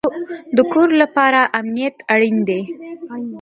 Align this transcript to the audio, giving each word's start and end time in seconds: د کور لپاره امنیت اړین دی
د 0.55 0.57
کور 0.73 0.89
لپاره 1.01 1.39
امنیت 1.59 1.95
اړین 2.13 2.37
دی 2.47 2.61